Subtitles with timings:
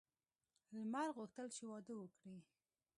[0.75, 2.37] لمر غوښتل چې واده وکړي.